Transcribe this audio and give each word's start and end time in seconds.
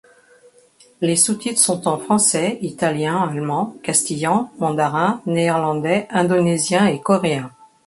Les 1.01 1.15
sous-titres 1.15 1.61
sont 1.61 1.87
en 1.87 1.99
Français, 1.99 2.57
Italien, 2.63 3.17
Allemand, 3.21 3.75
Castillan, 3.83 4.49
Mandarin, 4.57 5.21
Néerlandais, 5.27 6.07
Indonésien 6.09 6.87
et 6.87 6.99
Coréen. 6.99 7.51